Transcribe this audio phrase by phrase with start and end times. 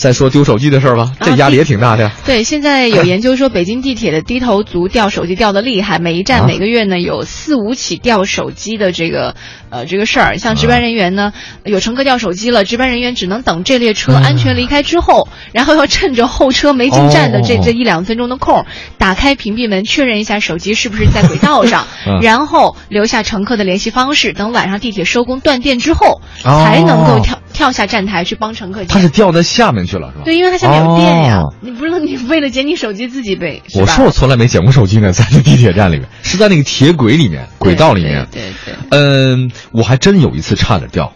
[0.00, 2.12] 再说丢手机的事儿吧，这压力也挺大的呀。
[2.24, 9.34] 对，现在有研究说，北京地铁的低头族掉手机掉的厉害，每一站每个月呢有四五起掉手机的这个
[9.68, 10.38] 呃这个事儿。
[10.38, 11.34] 像值班人员呢，
[11.66, 18.64] 有乘客掉手机了，值班人员只能等这列车安全离开之后，然后要趁着候车没进站的这这一两分钟的空，
[18.96, 21.86] 打开屏蔽门确认一下手机是不是在轨道上，
[22.22, 28.82] 然后留下乘客的联系方式，等晚上地铁收工断电之后，才能够跳跳下站台去帮乘客。
[28.86, 30.24] 他是掉在下面去了，是吧？
[30.24, 31.42] 对，因为它下面有电呀。
[31.60, 33.62] 你不是你为了捡你手机自己背？
[33.74, 38.26] 我说我从来没捡过手机呢，在那地铁站里面，是在那个铁轨里面、轨道里面。
[38.32, 38.74] 对对。
[38.88, 41.12] 嗯，我还真有一次差点掉，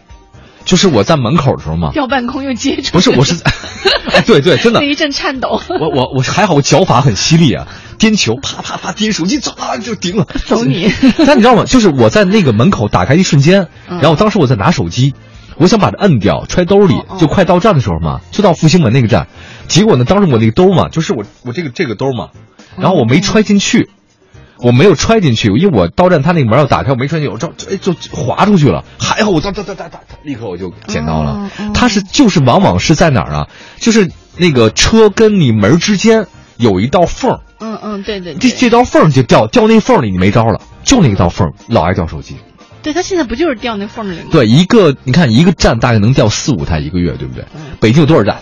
[0.67, 2.91] 就是我在门口的时候嘛，掉半空又接住。
[2.93, 3.43] 不是，我是，
[4.13, 4.81] 哎，对对，真的。
[4.81, 5.63] 那一阵颤抖。
[5.71, 7.67] 我我我还好，我脚法很犀利啊，
[7.99, 10.27] 颠球，啪啪啪颠手机，唰就顶了。
[10.45, 10.93] 走你。
[11.27, 11.65] 但你知道吗？
[11.65, 15.15] 就是我在那个门口打开一瞬间，然后当时我在拿手机。
[15.57, 19.29] 我想把它摁掉，揣兜里，就快到站的时候嘛，就到复兴门那个站，
[19.69, 22.31] 结果呢，当时我那个兜嘛，就是我我这个这个兜嘛，
[22.77, 23.89] 然后我没揣进去，
[24.59, 31.51] 我没有揣进去，因为我到站他那个门要打开，我没揣进去，我这哎就滑出去了，还好我哒哒哒哒哒，立刻我就捡到了。
[31.73, 33.49] 它是就是往往是在哪儿啊？
[33.79, 42.37] 就是那个车跟你门之间有一道缝嗯嗯，对对，这这道缝就掉掉那缝里，你没招了，就那一道缝老爱掉手机。
[42.85, 44.27] 对他现在不就是掉那缝里吗？
[44.31, 47.45] 对，一个你看一个站大概能掉四五台一个月，对不对？
[47.81, 48.37] 北京有多少站？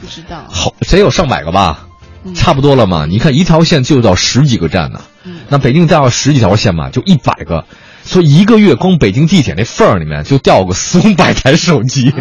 [0.00, 0.44] 不知道。
[0.50, 1.86] 好，谁有上百个吧？
[2.34, 3.06] 差不多了嘛？
[3.06, 5.00] 你看一条线就到十几个站呢。
[5.48, 7.64] 那北京再要十几条线嘛，就一百个，
[8.02, 12.12] 所以一个月光北京地铁那缝里面就掉个四五百台手机。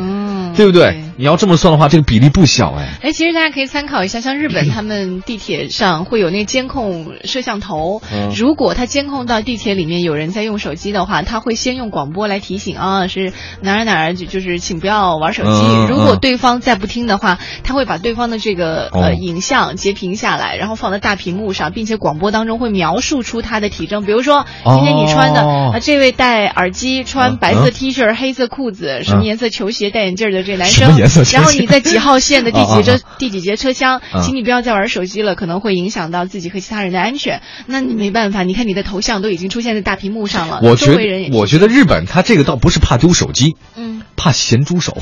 [0.55, 1.03] 对不对？
[1.17, 2.87] 你要这么算的话，这个比例不小哎。
[3.01, 8.31] 哎，其实大家可以参考一下，像日本他们地铁上会有那监控摄像头，嗯。
[8.35, 15.51] 如果他监控到地铁里面有人在用手机的话，他会先用广播来提醒啊，是哪儿哪儿就就是请不要玩手机。
[15.89, 30.37] 如果对方再不听的话，他会把对方的这个呃影像截屏下来，然后放在大屏幕上，并且广播当中会描述出他的体征，比如说今天你穿的啊，这位戴耳机，穿白色 T 恤、黑色裤子，什么颜色球鞋，戴眼镜的。
[30.47, 30.95] 这男生，
[31.33, 37.41] 然后你在几号 线的第几车第几节车厢，请你不要再玩手机了，可能会影响到自己和其他人的安全。
[37.65, 40.59] 那你没办法，你看你的头像都已经出现在大屏幕上了。
[40.63, 44.97] 我觉得，我觉得日本他这个倒不是怕丢手机，嗯，怕咸猪手。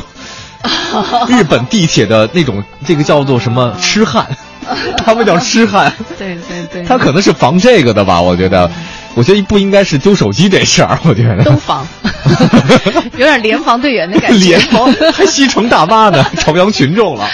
[1.30, 4.36] 日本地铁的那种，这个叫做什么痴汉，
[4.98, 5.94] 他们叫痴汉。
[6.18, 8.22] 对对对，他可能是防这个的吧？
[8.22, 8.72] 我觉得。
[9.16, 11.88] 我觉得不应该是丢手机这事儿，我觉得都防，
[13.18, 17.26] 有点联防队员的感觉，联防还西城大妈呢， 朝阳群众了。